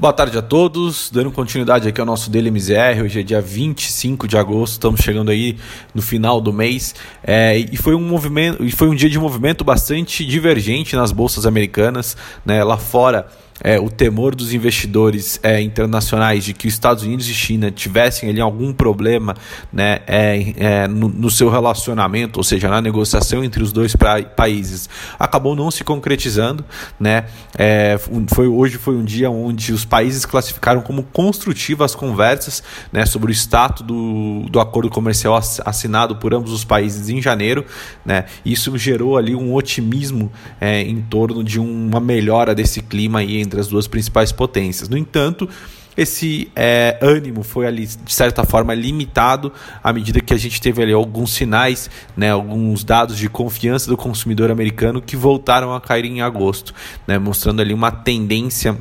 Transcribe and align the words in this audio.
Boa 0.00 0.12
tarde 0.12 0.38
a 0.38 0.42
todos, 0.42 1.10
dando 1.10 1.32
continuidade 1.32 1.88
aqui 1.88 2.00
ao 2.00 2.06
nosso 2.06 2.30
DLMZR, 2.30 3.02
hoje 3.02 3.18
é 3.18 3.22
dia 3.24 3.40
25 3.40 4.28
de 4.28 4.38
agosto, 4.38 4.74
estamos 4.74 5.00
chegando 5.00 5.28
aí 5.28 5.56
no 5.92 6.00
final 6.00 6.40
do 6.40 6.52
mês, 6.52 6.94
é, 7.20 7.58
e 7.58 7.76
foi 7.76 7.96
um 7.96 8.00
movimento, 8.00 8.64
foi 8.76 8.88
um 8.88 8.94
dia 8.94 9.10
de 9.10 9.18
movimento 9.18 9.64
bastante 9.64 10.24
divergente 10.24 10.94
nas 10.94 11.10
bolsas 11.10 11.46
americanas, 11.46 12.16
né, 12.46 12.62
lá 12.62 12.76
fora 12.76 13.26
é, 13.62 13.78
o 13.78 13.90
temor 13.90 14.34
dos 14.34 14.52
investidores 14.52 15.40
é, 15.42 15.60
internacionais 15.60 16.44
de 16.44 16.54
que 16.54 16.66
os 16.68 16.74
Estados 16.74 17.02
Unidos 17.02 17.28
e 17.28 17.34
China 17.34 17.70
tivessem 17.70 18.28
ali 18.28 18.40
algum 18.40 18.72
problema 18.72 19.34
né, 19.72 20.00
é, 20.06 20.54
é 20.56 20.88
no, 20.88 21.08
no, 21.08 21.30
seu 21.30 21.48
relacionamento, 21.48 22.38
ou 22.38 22.44
seja, 22.44 22.68
na 22.68 22.80
negociação 22.80 23.42
entre 23.42 23.62
os 23.62 23.72
dois 23.72 23.96
pra, 23.96 24.22
países, 24.22 24.88
acabou 25.18 25.56
não 25.56 25.70
se 25.70 25.82
concretizando. 25.84 26.64
Né, 26.98 27.24
é, 27.56 27.98
foi, 28.28 28.46
hoje 28.46 28.78
foi 28.78 28.96
um 28.96 29.04
dia 29.04 29.30
onde 29.30 29.72
os 29.72 29.84
países 29.84 30.24
classificaram 30.24 30.80
como 30.80 31.02
construtivas 31.02 31.92
as 31.92 31.94
conversas 31.94 32.62
né, 32.92 33.06
sobre 33.06 33.30
o 33.30 33.34
status 33.34 33.86
do, 33.86 34.46
do 34.50 34.60
acordo 34.60 34.90
comercial 34.90 35.34
assinado 35.64 36.16
por 36.16 36.34
ambos 36.34 36.52
os 36.52 36.64
países 36.64 37.08
em 37.08 37.20
janeiro. 37.20 37.64
Né, 38.04 38.24
isso 38.44 38.76
gerou 38.76 39.16
ali 39.16 39.34
um 39.34 39.54
otimismo 39.54 40.30
é, 40.60 40.82
em 40.82 41.00
torno 41.00 41.42
de 41.42 41.58
uma 41.58 42.00
melhora 42.00 42.54
desse 42.54 42.82
clima 42.82 43.20
aí 43.20 43.47
entre 43.48 43.60
as 43.60 43.66
duas 43.66 43.88
principais 43.88 44.30
potências. 44.30 44.88
No 44.88 44.96
entanto, 44.96 45.48
esse 45.96 46.48
é, 46.54 46.96
ânimo 47.02 47.42
foi 47.42 47.66
ali 47.66 47.84
de 47.84 48.12
certa 48.12 48.44
forma 48.44 48.72
limitado 48.72 49.52
à 49.82 49.92
medida 49.92 50.20
que 50.20 50.32
a 50.32 50.36
gente 50.36 50.60
teve 50.60 50.80
ali 50.80 50.92
alguns 50.92 51.32
sinais, 51.32 51.90
né, 52.16 52.30
alguns 52.30 52.84
dados 52.84 53.18
de 53.18 53.28
confiança 53.28 53.90
do 53.90 53.96
consumidor 53.96 54.48
americano 54.48 55.02
que 55.02 55.16
voltaram 55.16 55.74
a 55.74 55.80
cair 55.80 56.04
em 56.04 56.20
agosto, 56.20 56.72
né, 57.04 57.18
mostrando 57.18 57.60
ali 57.60 57.74
uma 57.74 57.90
tendência 57.90 58.78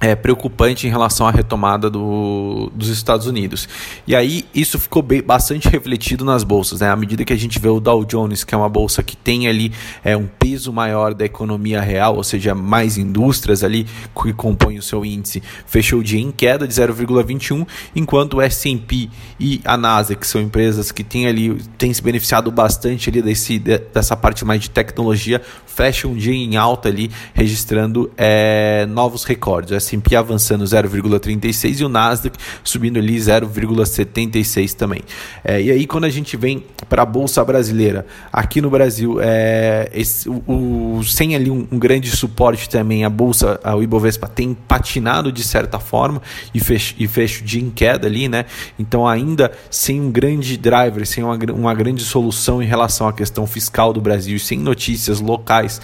é, 0.00 0.16
preocupante 0.16 0.86
em 0.86 0.90
relação 0.90 1.26
à 1.26 1.30
retomada 1.30 1.90
do, 1.90 2.72
dos 2.74 2.88
Estados 2.88 3.26
Unidos. 3.26 3.68
E 4.06 4.16
aí 4.16 4.46
isso 4.54 4.78
ficou 4.78 5.02
bem, 5.02 5.22
bastante 5.22 5.68
refletido 5.68 6.24
nas 6.24 6.42
bolsas. 6.42 6.80
Né? 6.80 6.88
À 6.88 6.96
medida 6.96 7.24
que 7.24 7.32
a 7.32 7.36
gente 7.36 7.58
vê 7.58 7.68
o 7.68 7.78
Dow 7.78 8.04
Jones, 8.04 8.42
que 8.42 8.54
é 8.54 8.58
uma 8.58 8.68
bolsa 8.68 9.02
que 9.02 9.16
tem 9.16 9.46
ali 9.46 9.72
é, 10.02 10.16
um 10.16 10.26
peso 10.26 10.72
maior 10.72 11.12
da 11.12 11.24
economia 11.24 11.80
real, 11.80 12.16
ou 12.16 12.24
seja, 12.24 12.54
mais 12.54 12.96
indústrias 12.96 13.62
ali 13.62 13.86
que 14.20 14.32
compõem 14.32 14.78
o 14.78 14.82
seu 14.82 15.04
índice, 15.04 15.42
fechou 15.66 16.00
o 16.00 16.04
dia 16.04 16.20
em 16.20 16.30
queda 16.30 16.66
de 16.66 16.72
0,21, 16.72 17.66
enquanto 17.94 18.38
o 18.38 18.40
S&P 18.40 19.10
e 19.38 19.60
a 19.64 19.76
Nasdaq, 19.76 20.20
que 20.20 20.26
são 20.26 20.40
empresas 20.40 20.90
que 20.90 21.04
têm 21.04 21.26
ali 21.26 21.60
têm 21.76 21.92
se 21.92 22.02
beneficiado 22.02 22.50
bastante 22.50 23.10
ali 23.10 23.20
desse, 23.20 23.58
dessa 23.58 24.16
parte 24.16 24.44
mais 24.44 24.62
de 24.62 24.70
tecnologia, 24.70 25.42
fecham 25.66 26.12
um 26.12 26.16
dia 26.16 26.34
em 26.34 26.56
alta 26.56 26.88
ali, 26.88 27.10
registrando 27.34 28.10
é, 28.16 28.86
novos 28.86 29.24
recordes. 29.24 29.72
O 29.72 29.76
S&P 29.90 30.14
avançando 30.14 30.64
0,36 30.64 31.80
e 31.80 31.84
o 31.84 31.88
Nasdaq 31.88 32.38
subindo 32.62 32.98
ali 32.98 33.16
0,76 33.16 34.74
também. 34.74 35.02
É, 35.42 35.60
e 35.60 35.70
aí 35.70 35.86
quando 35.86 36.04
a 36.04 36.08
gente 36.08 36.36
vem 36.36 36.64
para 36.88 37.02
a 37.02 37.06
bolsa 37.06 37.44
brasileira, 37.44 38.06
aqui 38.32 38.60
no 38.60 38.70
Brasil, 38.70 39.18
é, 39.20 39.90
esse, 39.92 40.28
o, 40.28 40.42
o, 40.46 41.04
sem 41.04 41.34
ali 41.34 41.50
um, 41.50 41.66
um, 41.70 41.78
grande 41.78 42.10
suporte 42.10 42.68
também, 42.68 43.04
a 43.04 43.10
bolsa, 43.10 43.60
o 43.76 43.82
Ibovespa 43.82 44.28
tem 44.28 44.54
patinado 44.54 45.32
de 45.32 45.42
certa 45.42 45.78
forma 45.78 46.22
e 46.54 46.60
fecha, 46.60 46.94
e 46.98 47.58
em 47.58 47.70
queda 47.70 48.06
ali, 48.06 48.28
né? 48.28 48.44
Então 48.78 49.06
ainda 49.06 49.52
sem 49.70 50.00
um 50.00 50.10
grande 50.10 50.56
driver, 50.56 51.06
sem 51.06 51.24
uma, 51.24 51.36
uma 51.52 51.74
grande 51.74 52.02
solução 52.02 52.62
em 52.62 52.66
relação 52.66 53.08
à 53.08 53.12
questão 53.12 53.46
fiscal 53.46 53.92
do 53.92 54.00
Brasil, 54.00 54.38
sem 54.38 54.58
notícias 54.58 55.20
locais 55.20 55.80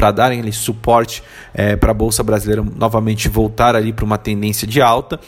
para 0.00 0.10
darem 0.10 0.40
ali 0.40 0.50
suporte 0.50 1.22
é, 1.52 1.76
para 1.76 1.90
a 1.90 1.94
Bolsa 1.94 2.22
Brasileira 2.22 2.62
novamente 2.62 3.28
voltar 3.28 3.49
ali 3.78 3.92
para 3.92 4.04
uma 4.04 4.18
tendência 4.18 4.66
de 4.66 4.80
alta 4.80 5.20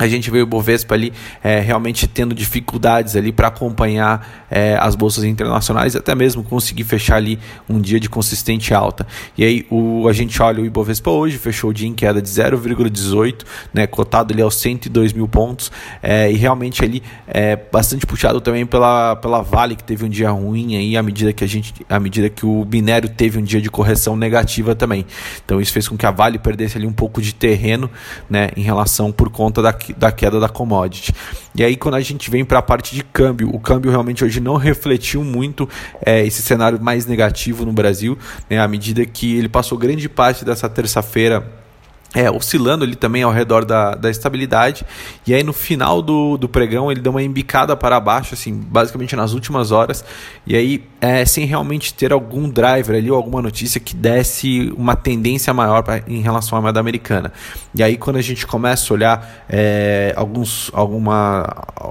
a 0.00 0.08
gente 0.08 0.30
vê 0.30 0.40
o 0.40 0.46
Bovespa 0.46 0.94
ali 0.94 1.12
é, 1.44 1.60
realmente 1.60 2.06
tendo 2.06 2.34
dificuldades 2.34 3.16
ali 3.16 3.30
para 3.30 3.48
acompanhar 3.48 4.46
é, 4.50 4.78
as 4.80 4.94
bolsas 4.94 5.24
internacionais, 5.24 5.94
até 5.94 6.14
mesmo 6.14 6.42
conseguir 6.42 6.84
fechar 6.84 7.16
ali 7.16 7.38
um 7.68 7.78
dia 7.78 8.00
de 8.00 8.08
consistente 8.08 8.72
alta. 8.72 9.06
E 9.36 9.44
aí 9.44 9.66
o, 9.70 10.08
a 10.08 10.12
gente 10.14 10.40
olha 10.42 10.62
o 10.62 10.64
Ibovespa 10.64 11.10
hoje, 11.10 11.36
fechou 11.36 11.68
o 11.68 11.74
dia 11.74 11.86
em 11.86 11.92
queda 11.92 12.22
de 12.22 12.28
0,18, 12.30 13.44
né, 13.74 13.86
cotado 13.86 14.32
ali 14.32 14.40
aos 14.40 14.54
102 14.56 15.12
mil 15.12 15.28
pontos, 15.28 15.70
é, 16.02 16.32
e 16.32 16.36
realmente 16.36 16.82
ali 16.82 17.02
é 17.26 17.54
bastante 17.54 18.06
puxado 18.06 18.40
também 18.40 18.64
pela, 18.64 19.16
pela 19.16 19.42
Vale, 19.42 19.76
que 19.76 19.84
teve 19.84 20.06
um 20.06 20.08
dia 20.08 20.30
ruim 20.30 20.76
aí, 20.76 20.96
à 20.96 21.02
medida 21.02 21.30
que 21.30 21.44
a 21.44 21.46
gente, 21.46 21.74
à 21.90 22.00
medida 22.00 22.30
que 22.30 22.46
o 22.46 22.64
minério 22.64 23.08
teve 23.10 23.38
um 23.38 23.42
dia 23.42 23.60
de 23.60 23.68
correção 23.68 24.16
negativa 24.16 24.74
também. 24.74 25.04
Então 25.44 25.60
isso 25.60 25.74
fez 25.74 25.86
com 25.86 25.96
que 25.98 26.06
a 26.06 26.10
Vale 26.10 26.38
perdesse 26.38 26.78
ali 26.78 26.86
um 26.86 26.92
pouco 26.92 27.20
de 27.20 27.34
terreno, 27.34 27.90
né, 28.30 28.48
em 28.56 28.62
relação 28.62 29.12
por 29.12 29.28
conta 29.28 29.60
da 29.60 29.74
da 29.96 30.10
queda 30.12 30.40
da 30.40 30.48
commodity. 30.48 31.12
E 31.54 31.64
aí, 31.64 31.76
quando 31.76 31.94
a 31.94 32.00
gente 32.00 32.30
vem 32.30 32.44
para 32.44 32.58
a 32.58 32.62
parte 32.62 32.94
de 32.94 33.02
câmbio, 33.02 33.54
o 33.54 33.60
câmbio 33.60 33.90
realmente 33.90 34.24
hoje 34.24 34.40
não 34.40 34.56
refletiu 34.56 35.24
muito 35.24 35.68
é, 36.04 36.24
esse 36.24 36.42
cenário 36.42 36.80
mais 36.80 37.06
negativo 37.06 37.64
no 37.64 37.72
Brasil, 37.72 38.18
né, 38.48 38.58
à 38.58 38.68
medida 38.68 39.04
que 39.04 39.36
ele 39.36 39.48
passou 39.48 39.76
grande 39.76 40.08
parte 40.08 40.44
dessa 40.44 40.68
terça-feira 40.68 41.59
é, 42.14 42.30
oscilando 42.30 42.84
ali 42.84 42.96
também 42.96 43.22
ao 43.22 43.30
redor 43.30 43.64
da, 43.64 43.94
da 43.94 44.10
estabilidade. 44.10 44.84
E 45.26 45.32
aí 45.32 45.42
no 45.42 45.52
final 45.52 46.02
do, 46.02 46.36
do 46.36 46.48
pregão 46.48 46.90
ele 46.90 47.00
deu 47.00 47.12
uma 47.12 47.22
embicada 47.22 47.76
para 47.76 48.00
baixo, 48.00 48.34
assim, 48.34 48.54
basicamente 48.54 49.14
nas 49.14 49.32
últimas 49.32 49.70
horas. 49.70 50.04
E 50.46 50.56
aí, 50.56 50.84
é, 51.00 51.24
sem 51.24 51.44
realmente 51.44 51.94
ter 51.94 52.12
algum 52.12 52.48
driver 52.48 52.96
ali 52.96 53.10
ou 53.10 53.16
alguma 53.16 53.40
notícia 53.40 53.80
que 53.80 53.94
desse 53.94 54.72
uma 54.76 54.96
tendência 54.96 55.54
maior 55.54 55.82
pra, 55.82 56.02
em 56.08 56.20
relação 56.20 56.58
à 56.58 56.60
moeda 56.60 56.80
americana. 56.80 57.32
E 57.74 57.82
aí, 57.82 57.96
quando 57.96 58.16
a 58.16 58.22
gente 58.22 58.46
começa 58.46 58.92
a 58.92 58.94
olhar, 58.94 59.44
é, 59.48 60.12
alguns, 60.16 60.70
alguma, 60.74 61.46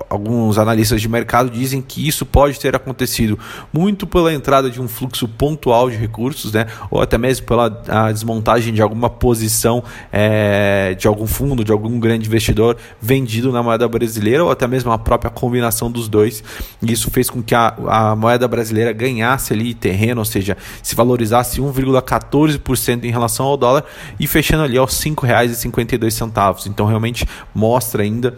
alguns 0.09 0.57
analistas 0.57 1.01
de 1.01 1.07
mercado 1.07 1.50
dizem 1.50 1.81
que 1.81 2.06
isso 2.06 2.25
pode 2.25 2.59
ter 2.59 2.75
acontecido 2.75 3.40
muito 3.72 4.06
pela 4.06 4.34
entrada 4.34 4.69
de 4.69 4.81
um 4.81 4.88
fluxo 4.88 5.28
pontual 5.28 5.90
de 5.90 5.96
recursos, 5.96 6.51
né? 6.51 6.68
Ou 6.91 7.01
até 7.01 7.18
mesmo 7.18 7.46
pela 7.46 7.69
desmontagem 8.12 8.74
de 8.74 8.81
alguma 8.81 9.09
posição 9.09 9.84
é, 10.11 10.95
de 10.97 11.07
algum 11.07 11.27
fundo, 11.27 11.63
de 11.63 11.71
algum 11.71 11.99
grande 11.99 12.27
investidor 12.27 12.77
vendido 13.01 13.51
na 13.51 13.61
moeda 13.61 13.87
brasileira 13.87 14.43
ou 14.43 14.51
até 14.51 14.67
mesmo 14.67 14.91
a 14.91 14.97
própria 14.97 15.29
combinação 15.29 15.91
dos 15.91 16.07
dois. 16.07 16.43
E 16.81 16.91
isso 16.91 17.09
fez 17.11 17.29
com 17.29 17.41
que 17.41 17.55
a, 17.55 17.75
a 17.87 18.15
moeda 18.15 18.47
brasileira 18.47 18.91
ganhasse 18.91 19.53
ali 19.53 19.73
terreno, 19.73 20.21
ou 20.21 20.25
seja, 20.25 20.57
se 20.81 20.95
valorizasse 20.95 21.61
1,14% 21.61 23.03
em 23.03 23.11
relação 23.11 23.45
ao 23.45 23.57
dólar 23.57 23.85
e 24.19 24.27
fechando 24.27 24.63
ali 24.63 24.77
aos 24.77 25.01
R$ 25.03 25.11
5,52. 25.11 26.67
Então 26.67 26.85
realmente 26.85 27.25
mostra 27.53 28.03
ainda 28.03 28.35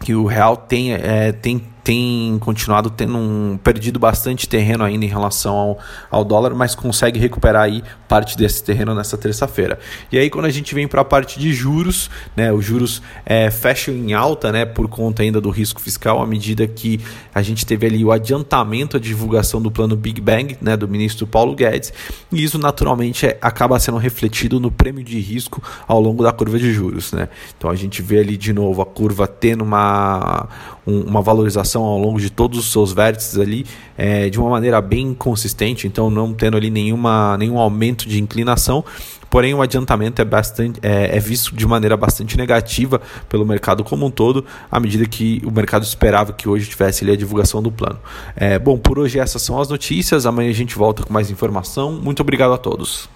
que 0.00 0.14
o 0.14 0.24
real 0.24 0.56
tem, 0.56 0.92
é, 0.94 1.32
tem 1.32 1.62
tem 1.86 2.36
continuado 2.40 2.90
tendo 2.90 3.16
um, 3.16 3.56
perdido 3.62 3.96
bastante 3.96 4.48
terreno 4.48 4.82
ainda 4.82 5.04
em 5.04 5.08
relação 5.08 5.54
ao, 5.54 5.78
ao 6.10 6.24
dólar, 6.24 6.52
mas 6.52 6.74
consegue 6.74 7.16
recuperar 7.16 7.62
aí 7.62 7.80
parte 8.08 8.36
desse 8.36 8.64
terreno 8.64 8.92
nessa 8.92 9.16
terça-feira. 9.16 9.78
E 10.10 10.18
aí 10.18 10.28
quando 10.28 10.46
a 10.46 10.50
gente 10.50 10.74
vem 10.74 10.88
para 10.88 11.02
a 11.02 11.04
parte 11.04 11.38
de 11.38 11.52
juros, 11.52 12.10
né, 12.34 12.52
os 12.52 12.64
juros 12.64 13.00
é, 13.24 13.52
fecham 13.52 13.94
em 13.94 14.14
alta, 14.14 14.50
né, 14.50 14.64
por 14.64 14.88
conta 14.88 15.22
ainda 15.22 15.40
do 15.40 15.48
risco 15.48 15.80
fiscal, 15.80 16.20
à 16.20 16.26
medida 16.26 16.66
que 16.66 17.00
a 17.32 17.40
gente 17.40 17.64
teve 17.64 17.86
ali 17.86 18.04
o 18.04 18.10
adiantamento, 18.10 18.96
a 18.96 19.00
divulgação 19.00 19.62
do 19.62 19.70
plano 19.70 19.94
Big 19.94 20.20
Bang, 20.20 20.58
né, 20.60 20.76
do 20.76 20.88
ministro 20.88 21.24
Paulo 21.24 21.54
Guedes, 21.54 21.92
e 22.32 22.42
isso 22.42 22.58
naturalmente 22.58 23.26
é, 23.26 23.38
acaba 23.40 23.78
sendo 23.78 23.98
refletido 23.98 24.58
no 24.58 24.72
prêmio 24.72 25.04
de 25.04 25.20
risco 25.20 25.62
ao 25.86 26.00
longo 26.00 26.24
da 26.24 26.32
curva 26.32 26.58
de 26.58 26.72
juros, 26.72 27.12
né. 27.12 27.28
Então 27.56 27.70
a 27.70 27.76
gente 27.76 28.02
vê 28.02 28.18
ali 28.18 28.36
de 28.36 28.52
novo 28.52 28.82
a 28.82 28.86
curva 28.86 29.28
tendo 29.28 29.62
uma, 29.62 30.48
um, 30.84 31.02
uma 31.02 31.22
valorização 31.22 31.75
ao 31.84 31.98
longo 31.98 32.20
de 32.20 32.30
todos 32.30 32.58
os 32.58 32.72
seus 32.72 32.92
vértices 32.92 33.38
ali 33.38 33.66
é, 33.96 34.28
de 34.28 34.38
uma 34.38 34.50
maneira 34.50 34.80
bem 34.80 35.14
consistente, 35.14 35.86
então 35.86 36.10
não 36.10 36.32
tendo 36.32 36.56
ali 36.56 36.70
nenhuma, 36.70 37.36
nenhum 37.38 37.58
aumento 37.58 38.08
de 38.08 38.20
inclinação, 38.20 38.84
porém 39.30 39.54
o 39.54 39.62
adiantamento 39.62 40.20
é, 40.20 40.24
bastante, 40.24 40.78
é, 40.82 41.16
é, 41.16 41.20
visto 41.20 41.54
de 41.54 41.66
maneira 41.66 41.96
bastante 41.96 42.36
negativa 42.36 43.00
pelo 43.28 43.44
mercado 43.44 43.82
como 43.84 44.06
um 44.06 44.10
todo, 44.10 44.44
à 44.70 44.78
medida 44.78 45.06
que 45.06 45.42
o 45.44 45.50
mercado 45.50 45.82
esperava 45.82 46.32
que 46.32 46.48
hoje 46.48 46.68
tivesse 46.68 47.04
ali 47.04 47.12
a 47.12 47.16
divulgação 47.16 47.62
do 47.62 47.70
plano. 47.70 47.98
É, 48.34 48.58
bom, 48.58 48.78
por 48.78 48.98
hoje 48.98 49.18
essas 49.18 49.42
são 49.42 49.60
as 49.60 49.68
notícias, 49.68 50.26
amanhã 50.26 50.50
a 50.50 50.54
gente 50.54 50.76
volta 50.76 51.02
com 51.02 51.12
mais 51.12 51.30
informação. 51.30 51.92
Muito 51.92 52.20
obrigado 52.20 52.52
a 52.52 52.58
todos. 52.58 53.08